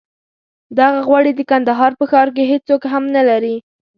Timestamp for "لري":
3.29-3.55